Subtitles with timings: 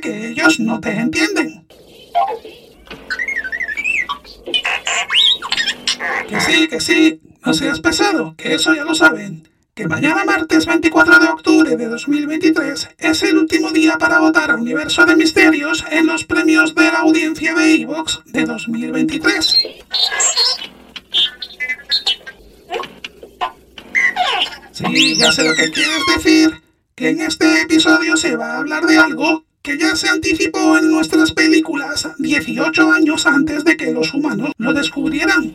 [0.00, 1.66] Que ellos no te entienden.
[6.28, 9.48] Que sí, que sí, no seas pesado, que eso ya lo saben.
[9.74, 14.56] Que mañana martes 24 de octubre de 2023 es el último día para votar a
[14.56, 19.58] Universo de Misterios en los premios de la audiencia de Evox de 2023.
[24.72, 26.62] Sí, ya sé lo que quieres decir,
[26.94, 30.90] que en este episodio se va a hablar de algo que ya se anticipó en
[30.90, 35.54] nuestras películas 18 años antes de que los humanos lo descubrieran.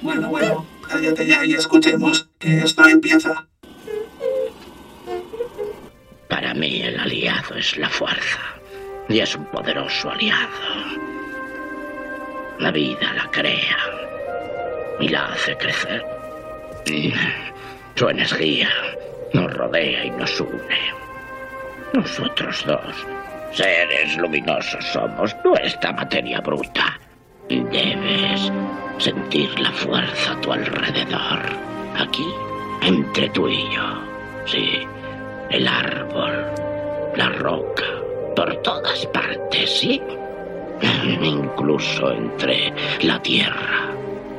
[0.00, 3.46] Bueno, bueno, cállate ya y escuchemos que esto empieza.
[6.30, 8.40] Para mí el aliado es la fuerza
[9.10, 10.48] y es un poderoso aliado.
[12.58, 13.76] La vida la crea
[14.98, 16.02] y la hace crecer.
[17.96, 18.70] Su energía
[19.34, 21.07] nos rodea y nos une.
[21.92, 23.06] Nosotros dos,
[23.52, 26.98] seres luminosos, somos nuestra materia bruta.
[27.48, 28.52] Debes
[28.98, 31.40] sentir la fuerza a tu alrededor.
[31.98, 32.26] Aquí,
[32.82, 34.02] entre tú y yo.
[34.44, 34.86] Sí,
[35.50, 36.44] el árbol,
[37.16, 37.84] la roca,
[38.36, 40.02] por todas partes, sí.
[41.22, 43.88] Incluso entre la tierra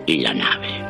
[0.05, 0.88] y la nave.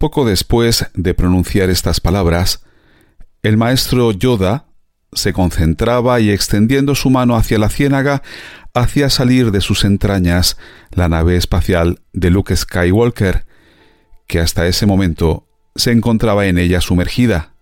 [0.00, 2.64] Poco después de pronunciar estas palabras,
[3.42, 4.64] el maestro Yoda
[5.12, 8.22] se concentraba y extendiendo su mano hacia la ciénaga,
[8.72, 10.56] hacía salir de sus entrañas
[10.90, 13.44] la nave espacial de Luke Skywalker,
[14.26, 17.52] que hasta ese momento se encontraba en ella sumergida.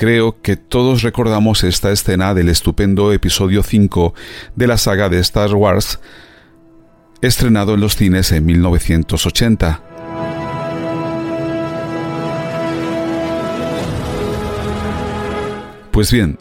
[0.00, 4.14] Creo que todos recordamos esta escena del estupendo episodio 5
[4.56, 6.00] de la saga de Star Wars,
[7.20, 9.82] estrenado en los cines en 1980.
[15.90, 16.38] Pues bien,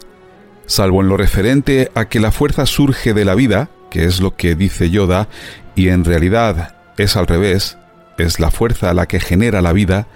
[0.66, 4.38] salvo en lo referente a que la fuerza surge de la vida, que es lo
[4.38, 5.28] que dice Yoda,
[5.76, 7.78] y en realidad es al revés,
[8.18, 10.08] es la fuerza la que genera la vida,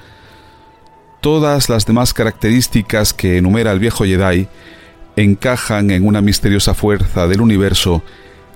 [1.24, 4.50] todas las demás características que enumera el viejo Jedi
[5.16, 8.04] encajan en una misteriosa fuerza del universo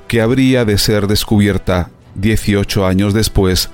[0.09, 3.69] que habría de ser descubierta 18 años después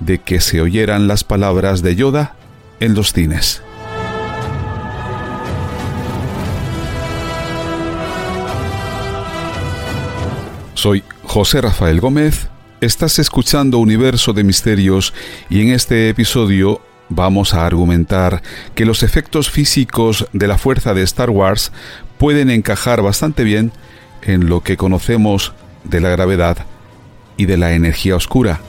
[0.00, 2.36] de que se oyeran las palabras de Yoda
[2.80, 3.60] en los cines.
[10.72, 12.48] Soy José Rafael Gómez,
[12.80, 15.12] estás escuchando Universo de Misterios
[15.50, 18.42] y en este episodio vamos a argumentar
[18.74, 21.72] que los efectos físicos de la fuerza de Star Wars
[22.18, 23.72] pueden encajar bastante bien
[24.22, 25.52] en lo que conocemos
[25.84, 26.66] de la gravedad
[27.36, 28.60] y de la energía oscura.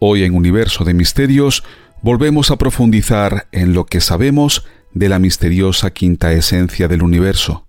[0.00, 1.64] Hoy en Universo de Misterios
[2.02, 7.64] volvemos a profundizar en lo que sabemos de la misteriosa quinta esencia del universo.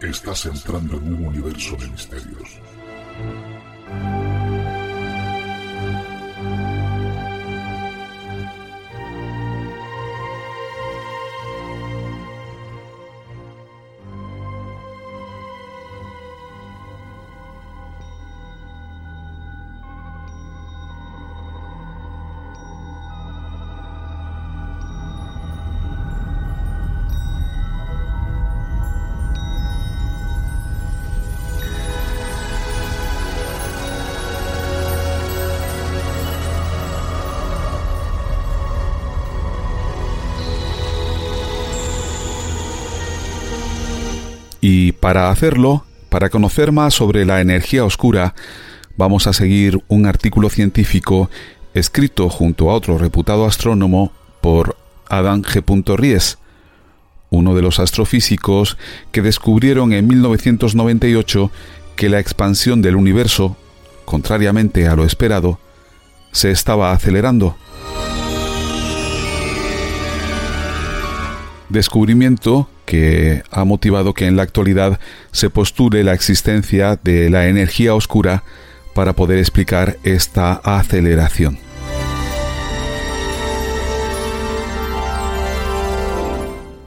[0.00, 2.60] Estás entrando en un universo de misterios.
[44.72, 48.36] Y para hacerlo, para conocer más sobre la energía oscura,
[48.96, 51.28] vamos a seguir un artículo científico
[51.74, 54.76] escrito junto a otro reputado astrónomo por
[55.08, 55.96] Adam G.
[55.96, 56.38] Ries,
[57.30, 58.78] uno de los astrofísicos
[59.10, 61.50] que descubrieron en 1998
[61.96, 63.56] que la expansión del universo,
[64.04, 65.58] contrariamente a lo esperado,
[66.30, 67.56] se estaba acelerando.
[71.70, 74.98] Descubrimiento que ha motivado que en la actualidad
[75.30, 78.42] se postule la existencia de la energía oscura
[78.96, 81.56] para poder explicar esta aceleración.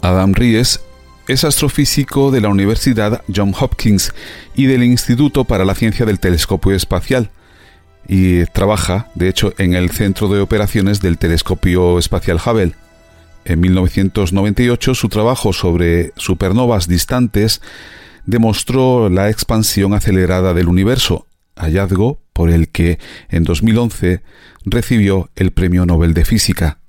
[0.02, 0.82] Adam Ries
[1.30, 4.14] es astrofísico de la Universidad Johns Hopkins
[4.56, 7.32] y del Instituto para la Ciencia del Telescopio Espacial,
[8.10, 12.76] y trabaja, de hecho, en el Centro de Operaciones del Telescopio Espacial Hubble.
[13.46, 17.62] En 1998 su trabajo sobre supernovas distantes
[18.26, 23.00] demostró la expansión acelerada del universo, hallazgo por el que
[23.30, 24.22] en 2011
[24.66, 26.80] recibió el Premio Nobel de Física.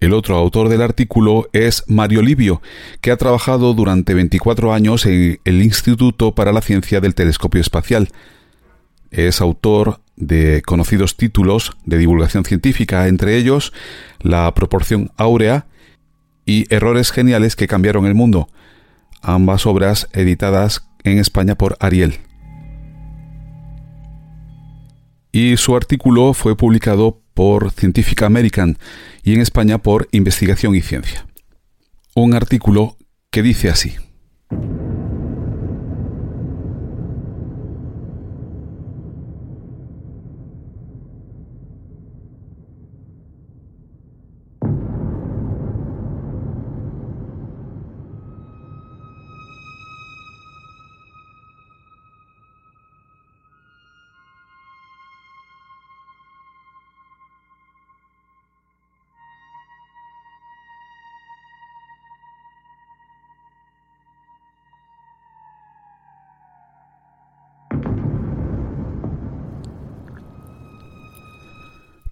[0.00, 2.62] El otro autor del artículo es Mario Livio,
[3.00, 8.08] que ha trabajado durante 24 años en el Instituto para la Ciencia del Telescopio Espacial.
[9.10, 13.72] Es autor de conocidos títulos de divulgación científica, entre ellos
[14.20, 15.66] La proporción áurea
[16.44, 18.48] y Errores geniales que cambiaron el mundo,
[19.22, 22.18] ambas obras editadas en España por Ariel.
[25.30, 28.78] Y su artículo fue publicado por Scientific American
[29.22, 31.26] y en España por Investigación y Ciencia.
[32.14, 32.96] Un artículo
[33.30, 33.94] que dice así.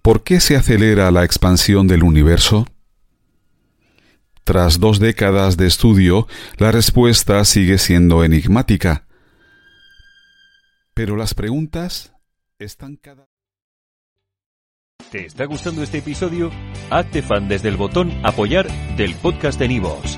[0.07, 2.65] ¿Por qué se acelera la expansión del universo?
[4.45, 6.27] Tras dos décadas de estudio,
[6.57, 9.05] la respuesta sigue siendo enigmática.
[10.93, 12.13] Pero las preguntas
[12.57, 13.27] están cada...
[15.11, 16.51] ¿Te está gustando este episodio?
[16.89, 20.17] Hazte fan desde el botón apoyar del podcast de Nivos.